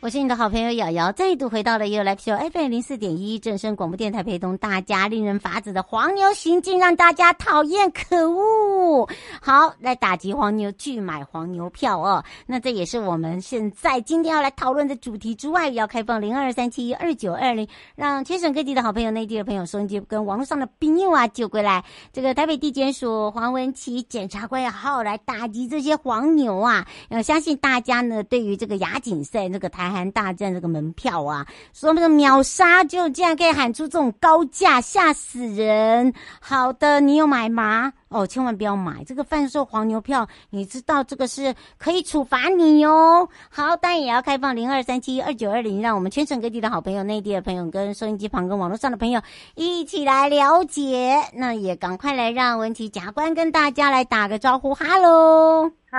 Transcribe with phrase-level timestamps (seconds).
[0.00, 5.08] 我是你的好朋友瑶瑶，再度回到了 You Live Show FM 零四点一正声广播电台，陪同大家。
[5.08, 9.08] 令人发指的黄牛行径让大家讨厌可恶。
[9.40, 12.24] 好，来打击黄牛，拒买黄牛票哦。
[12.46, 21.84] 那这也是我们现在今天要来讨论的主题之外，要开放零二三七二九二零，让全省各地的好朋友、内地的朋友、收音机跟网络上的朋友啊，就过来。
[22.12, 26.86] 这个台北地检署黄文琪检察官要好好来打击这些黄牛啊。
[27.08, 29.87] 呃，相信大家呢，对于这个亚锦赛这个台。
[29.90, 36.12] 韩大战这个门票啊，说那个秒杀，就竟然可以喊出这种高价，吓死人！
[36.40, 37.92] 好的，你有买吗？
[38.08, 43.28] 哦，千万不要买这个贩售黄牛票，你知道这个是可以处罚你哟。
[43.50, 49.20] 好，当然也要开放零二三七二九二零，让我们全省各地的好朋友、内地的朋友跟收音机旁跟网络上的朋友
[49.54, 51.20] 一起来了解。
[51.34, 55.70] 那也赶快来让文琦检察官跟大家来打个招呼，哈喽。
[55.90, 55.98] 嗨，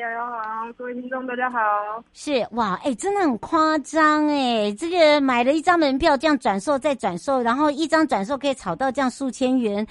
[0.00, 1.58] 瑶瑶好，各位听众大家好。
[2.12, 9.86] 是哇，哎、欸，真的很夸张哎，这个买了一张门票，这样转售再转售，然后一张转售可以炒到这样数千元。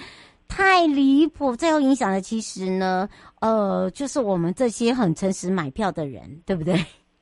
[0.48, 1.54] 太离谱！
[1.54, 3.08] 最后影响的其实呢，
[3.40, 6.74] 呃，就是我们这些很诚实买票的人，对不对？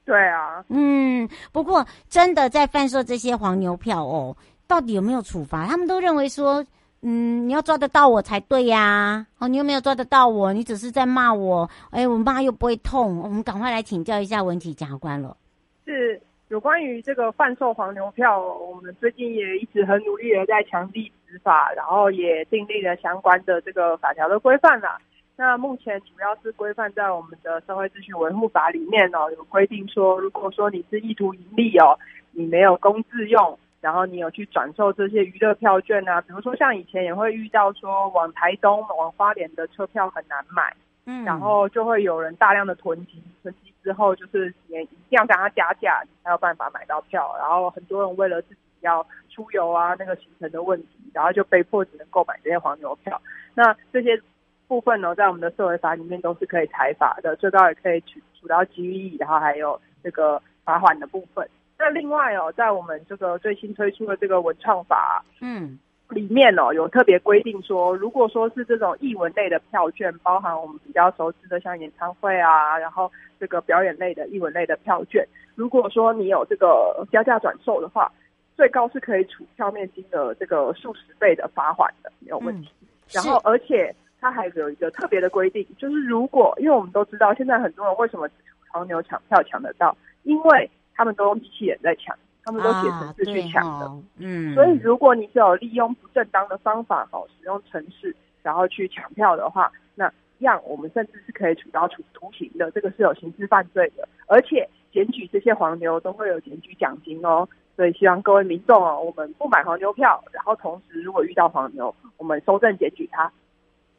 [0.04, 1.28] 对啊， 嗯。
[1.52, 4.34] 不过真的在贩售这些黄牛票哦，
[4.66, 5.66] 到底有没有处罚？
[5.66, 6.64] 他们都认为说，
[7.02, 9.26] 嗯，你要抓得到我才对呀、啊。
[9.38, 10.52] 哦，你又没有抓得到我？
[10.52, 11.68] 你只是在骂我。
[11.90, 13.18] 哎，我骂又不会痛。
[13.18, 15.36] 我们赶快来请教一下文体检察官了。
[15.84, 16.20] 是。
[16.48, 24.98] 有关于这个贩售黄牛票，我们最近也一直很努力的在强力执法，然后也订立了相关的这个法条的规范啦。
[25.36, 31.98] 那目前主要是规范在我们的社会秩序维护法里面哦，有规定说，如果说你是意图盈利哦，
[32.32, 43.72] 你没有公自用，然后你有去转售这些娱乐票券啊，比如说像以前也会遇到说往台东、往花莲的车票很难买，嗯，然后就会有人大量的囤积，囤积。
[43.82, 47.32] 之后就是也一定要跟他加价，你才有办法买到票。
[47.38, 53.18] 然后很多人为了自己要出游啊，那个行程的问题，然后就被迫只能购买这些黄牛票。
[53.54, 54.20] 那这些
[54.68, 61.48] 部分呢，在我们的社会法里面都是可以裁罚的，最高也可以处处到拘役，然后还有这个罚款的部分。
[61.78, 65.78] 那另外哦，在我们这个最新推出的这个文创法，嗯。
[66.10, 73.10] 里面哦有特别规定说，如果说是这种艺文类的票券，包含我们比较熟知的像演唱会啊，然后
[73.40, 78.08] 这个表演类的艺文类的票券，如果说你有这个加价转售的话，
[78.56, 82.70] 最高是可以处票面金额这个数十倍的罚款的，没有问题。
[82.80, 88.28] 嗯、然后而且它还有一个特别的规定，就是如果因为我们都知道现在很多人为什么
[88.72, 92.16] 黄牛抢票抢得到，因为他们都用机器人在抢。
[92.48, 100.08] 他们都写程式去抢的，嗯，所以如果你只有利用不正当的方法哦，使用程式然后去抢票的话，那
[100.38, 104.64] 一样我们甚至是可以处到处徒刑的，这个是有刑事犯罪的，而且
[104.96, 107.46] 检举这些黄牛都会有检举奖金哦，
[107.76, 113.30] 所以希望各位民众哦，我们不买黄牛票，然后同时如果遇到黄牛，我们收证检举他。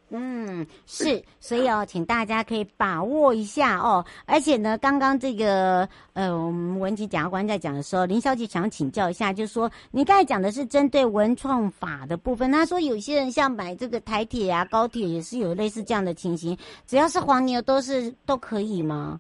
[0.10, 4.04] 嗯，是，所以哦，请大家可以把握一下哦。
[4.26, 12.50] 而且呢，刚刚这个呃，我们文琦检察官在讲的时候，林小姐想请教一下，就是说，你刚才讲的是针对文创法的部分。
[12.50, 19.20] 他说有些人像买这个台铁啊、高铁也是有类似这样的情形，只要是黄牛都是都可以吗？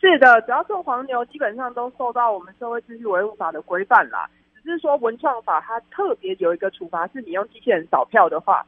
[0.00, 4.30] 是的，只要是黄牛，基本上都受到我们社会秩序维护法的规范啦。
[4.54, 8.64] 只是说文创法它特别有一个处罚，是你用机器人扫票的话。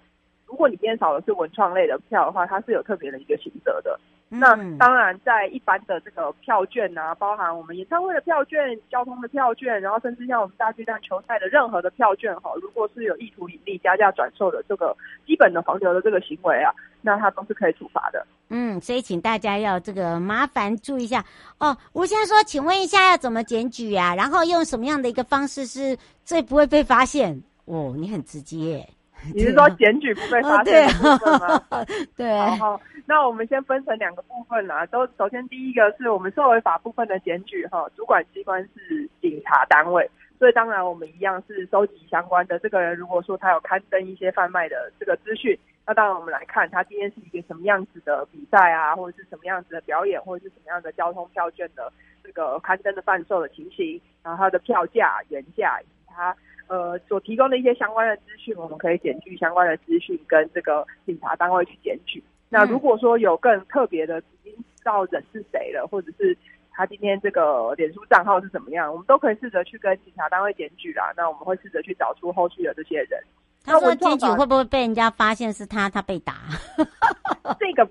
[0.47, 3.99] 如果你今天扫的是文创类的票的话，它是有特别的一个刑责的。
[4.33, 14.97] 嗯、那当然，在一般的这个票券啊，包含我们演唱会的票券、交通的票券，然后甚至像我们大巨蛋球赛的任何的票券哈，如果是有意图盈利、加价转售的这个
[15.27, 16.73] 基本的黄牛的这个行为啊，
[17.03, 18.25] 那它都是可以处罚的。
[18.51, 21.25] 嗯，所以请大家要这个麻烦注意一下
[21.59, 21.77] 哦。
[21.93, 24.15] 吴先生说，请问一下要怎么检举啊？
[24.15, 27.43] 然后用什么样的一个方式是最不会被发现？
[27.65, 28.89] 哦，你很直接。
[29.35, 31.63] 你是说检举不被发现的部分吗？
[31.71, 31.85] 哦、
[32.17, 34.87] 对，对好，好，那我们先分成两个部分啦。
[34.87, 51.93] 都首先第一个是我们社会法部分的检举哈，主管机关是警察单位，所以当然我们一样是收集相关的这个人，如果说他有刊登一些贩卖的这个资讯，那当然我们来看他今天是一个什么样子的比赛啊，或者是什么样子的表演，或者是什么样的交通票券的
[52.25, 56.35] 这个刊登的贩售的情形，然后他的票价、原价以及他
[56.71, 62.23] 呃所提供的一些相关的资讯，我们可以检举相关的资讯跟这个警察单位去检举。
[62.49, 66.37] 那如果说有更特别的，已经知道人是谁了，或者是
[66.71, 71.13] 他今天这个脸书账号是怎么样，我们都可以试着去跟警察单位检举啦。
[71.17, 73.21] 那我们会试着去找出后续的这些人。
[73.65, 76.35] 他说检举会不会被人家发现是他，他被打？
[77.59, 77.89] 这个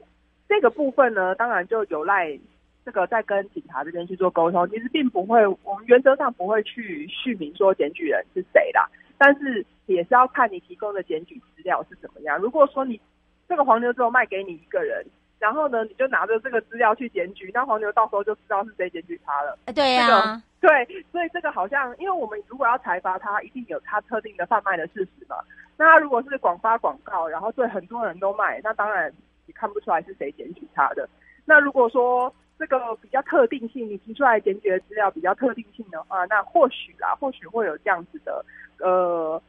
[0.48, 2.38] 这个部分呢，当然就有赖
[2.86, 4.68] 这个在跟警察这边去做沟通。
[4.70, 8.88] 其实并不会，我们原则上不会去续名说检举人是谁啦，
[9.18, 12.38] 但是也是要看你提供的检举资料是怎么样。
[12.40, 13.00] 如果说你
[13.48, 15.06] 这个黄牛只有卖给你一个人，
[15.40, 19.58] 然后呢，你就拿着这个资料去检举，那黄牛到时候就知道是谁检举他了。
[19.74, 25.38] 对呀、啊这个，对，所以这个好像，因为我们如果要裁罚他，一定有他特定的贩卖的事实嘛。
[25.78, 29.12] 那他如果是广发广告，然后对很多人都卖，那当然
[29.46, 31.08] 你看不出来是谁检举他的。
[31.46, 38.46] 那如果说这个比较特定性，你提出来检举的资料比较特定性的话，那或许啦，或许会有这样子的，
[38.78, 39.42] 呃。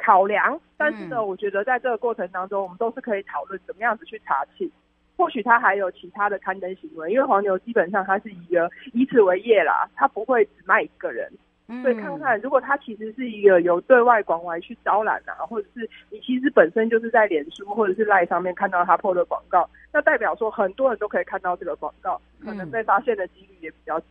[0.00, 4.70] 考量，但是呢，嗯、我觉得在这个过程当中，我们都是可以讨论怎么样子去查清。
[5.16, 11.28] 或许他还有其他的刊登行为，因为黄牛基本上他是一个以此为业啦，他不会只卖一个人。
[11.68, 24.06] 嗯、所以看看，如果他其实是一个由对外广外去招揽啊，或者是你其实本身就是在脸书或者是赖上面看到他 PO 的广告，那代表说很多人都可以看到这个广告，可能被发现的几率也比较低。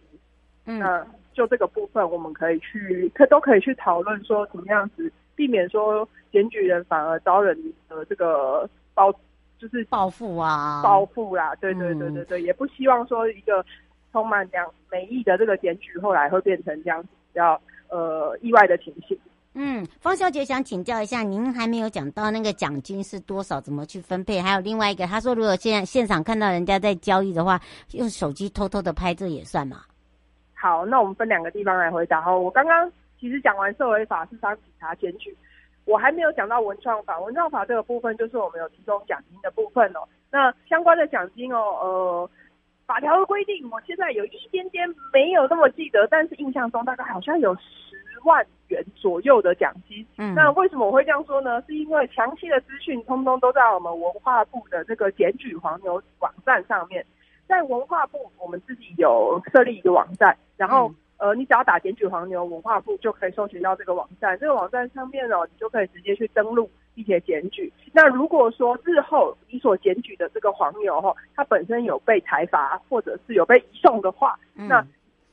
[0.66, 5.12] 嗯，那就这个部分，我们可以去，可都可以去讨论说怎么样子。
[5.36, 7.56] 避免说检举人反而招人
[7.88, 9.14] 的这个报，
[9.60, 13.64] 就是报复啊，报复啦，对对对对对，嗯、也不希望说一个
[14.12, 17.60] 充满良美意的这个检举，后来会变成这样子比较
[17.90, 19.18] 呃意外的情形。
[19.54, 24.40] 嗯，方小姐想请教一下，您还没有讲到那个奖金是多少，怎么去分配？
[24.40, 27.60] 还有另外一个，他说如果现在现场看到人家在交易的话，
[27.94, 29.82] 用手机偷偷的拍，这也算吗？
[30.54, 32.36] 好，那我们分两个地方来回答哈。
[32.36, 32.92] 我刚刚。
[33.20, 35.36] 其实讲完社会法是当警察检举，
[35.86, 37.20] 我还没有讲到文创法。
[37.20, 40.02] 文创法这个部分就是我们有提供奖金的部分哦。
[40.30, 42.30] 那相关的奖金哦，呃，
[42.88, 47.62] 法条的规定，我现在有一点点没有那么记得，但是印象中大概好像有十
[48.24, 50.04] 万元左右的奖金。
[50.18, 51.62] 嗯，那为什么我会这样说呢？
[51.68, 57.06] 是因为详细的资讯通通都在我们文化部的这个检举黄牛网站上面，
[57.46, 60.88] 在文化部我们自己有设立一个网站，然后。
[60.90, 64.38] 嗯呃，你只要打检举黄牛文化部就可以搜寻到这个网站。
[64.38, 67.72] 这个网站上面哦，你就可以直接去登录并且检举。
[67.94, 74.84] 那如果说日后你所检举的这个黄牛哈，他本身有被裁罚或者是有被移送的话，嗯、那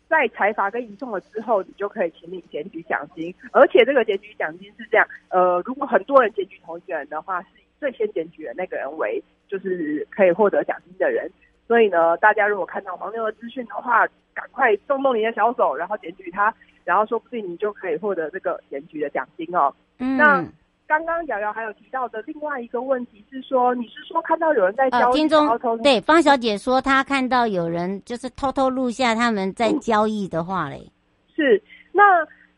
[0.06, 3.34] 在裁罚跟移送了之后，你就可以请你检举奖金。
[3.50, 11.30] 而且这个检举奖金是这样，呃，如果很多人检举同一个人的话，是以最先检举的那个人为就是可以获得奖金的人。
[11.66, 19.74] 所以呢，大家如果看到黄牛的资讯的话，赶快动动你的小手，然后检举他，然后说不定你就可以获得这个检举的奖金哦。
[19.98, 20.44] 嗯，那
[20.86, 25.14] 刚刚瑶瑶还有提到的另外一个问题是说，你是说看到有人在交易？
[25.14, 30.90] 听众对方小姐说，她看到有人就是偷偷录下他们在交易的话嘞。
[31.34, 32.02] 是，那。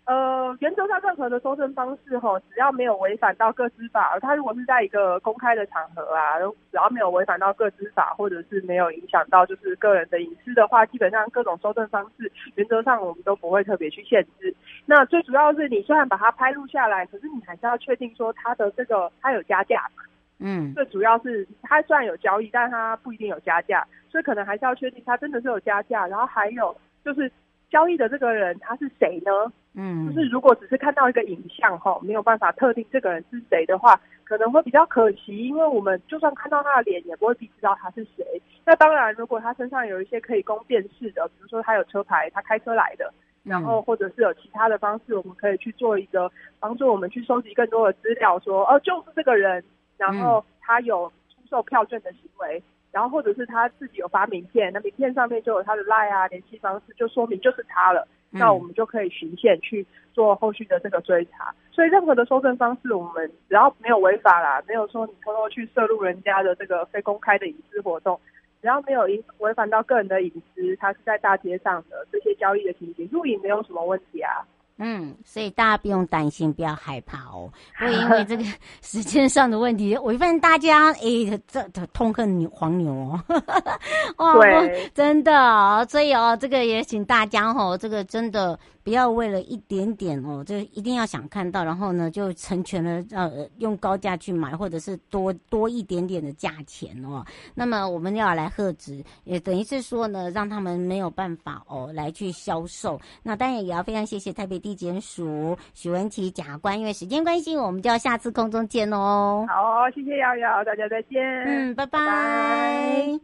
[0.06, 6.38] 呃，原则上任何的收证方式吼，只要没有违反到各资法，他如果是在一个公开的场合啊，
[6.70, 14.54] 只要没有违反到各资法，或者是没有影响到就是个人的隐私的话，基本上各种收证方式原则上我们都不会特别去限制。
[14.84, 20.04] 那最主要是你虽然把它拍录下来，可是你还是要确定说它的这个它有加价嘛。
[20.38, 26.06] 嗯，最主要是它虽然有交易，但它不一定有加价，所以可能还是要确定它真的是有加价。
[26.06, 26.72] 然后还有
[27.04, 27.28] 就是。
[27.70, 29.52] 交易的这个人他是谁呢？
[29.74, 38.24] 嗯，就是如果只是看到一个影像哈，没有办法特定这个人是谁的话，可能会比较可惜，因为我们就算看到他的脸，也不会知道他是谁。
[38.64, 49.62] 那当然，如果他身上有一些可以供辨识的，比如说他有车牌，他开车来的，然后或者是有其他的方式，我们可以去做一个帮助我们去收集更多的资料，说哦，就是这个人，
[49.98, 52.62] 然后他有出售票券的行为。
[52.96, 58.08] 然后或者是他自己有发名片，那名片上面就有他的 LINE 啊联系方式，就说明就是他了。
[58.32, 61.54] 嗯、那我们就可以循线去做后续的这个追查。
[61.70, 68.18] 所以任何的收证方式，我们只要没有违法啦，没有说你偷偷去摄入人家的这个非公开的隐私活动，
[68.62, 74.40] 只要没有违违反到个人的隐私，他是在大街上的这些交易的情形，录影没有什么问题啊。
[74.78, 77.50] 嗯，所以大家不用担心，不要害怕哦。
[77.78, 78.44] 不会因为这个
[78.82, 83.24] 时间上的问题，我发现大家诶，这这痛恨牛黄牛哦。
[84.18, 88.58] 哦，对，真的，哦所以哦，这个也请大家哦，这个真的。
[88.86, 97.26] 不要为了一点点哦，就一定要想看到，然后呢就成全了呃用高价去买，或者是多多一点点的价钱哦。
[97.52, 102.96] 那么我们要来喝止，也等于是说呢，让他们没有办法哦来去销售。
[103.24, 109.46] 那当然也要非常谢谢台北地检署许文琪检察官，因为时间关系，我们就要下次空中见哦。
[109.48, 111.22] 好，谢谢瑶瑶，大家再见。
[111.46, 112.00] 嗯，拜拜。
[112.00, 113.20] 拜拜。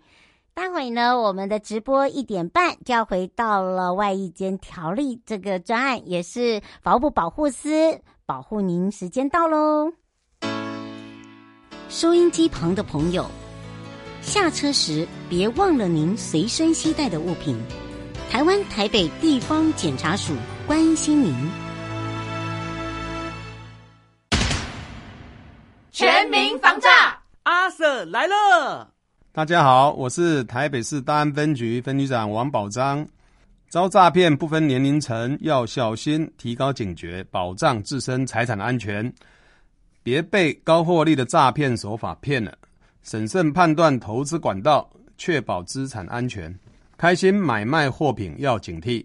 [0.55, 7.69] 待会呢，我们的直播一点半就要回到了外役监条例这个专案，也是法务部保护司
[8.25, 8.93] 保护您。
[8.93, 9.93] 时间到喽！
[11.89, 13.27] 收音机旁的朋友，
[14.21, 17.61] 下车时别忘了您随身携带的物品。
[18.31, 20.33] 台湾台北地方检察署
[20.73, 21.35] 关心您。
[25.91, 26.89] 全民防诈，
[27.43, 28.91] 阿 Sir 来了。
[29.33, 33.07] 大家好，我是台北市大安分局分局长王宝章。
[33.69, 39.13] 遭诈骗不分年龄层，要小心，提高警觉，保障自身财产安全，
[40.03, 42.57] 别被高获利的诈骗手法骗了。
[43.03, 44.89] 审慎判断投资管道，
[45.19, 46.59] 确保资产安全。
[46.97, 49.05] 开心买卖货品要警惕，